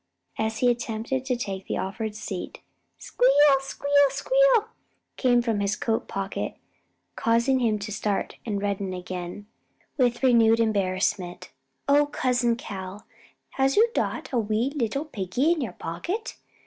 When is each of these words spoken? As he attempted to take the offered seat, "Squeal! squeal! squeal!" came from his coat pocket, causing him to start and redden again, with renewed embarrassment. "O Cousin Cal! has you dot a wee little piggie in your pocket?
As 0.39 0.57
he 0.57 0.71
attempted 0.71 1.25
to 1.25 1.35
take 1.35 1.67
the 1.67 1.77
offered 1.77 2.15
seat, 2.15 2.61
"Squeal! 2.97 3.29
squeal! 3.59 4.09
squeal!" 4.09 4.69
came 5.15 5.43
from 5.43 5.59
his 5.59 5.75
coat 5.75 6.07
pocket, 6.07 6.57
causing 7.15 7.59
him 7.59 7.77
to 7.77 7.91
start 7.91 8.35
and 8.43 8.59
redden 8.59 8.95
again, 8.95 9.45
with 9.99 10.23
renewed 10.23 10.59
embarrassment. 10.59 11.51
"O 11.87 12.07
Cousin 12.07 12.55
Cal! 12.55 13.05
has 13.57 13.77
you 13.77 13.91
dot 13.93 14.29
a 14.33 14.39
wee 14.39 14.73
little 14.75 15.05
piggie 15.05 15.51
in 15.51 15.61
your 15.61 15.73
pocket? 15.73 16.35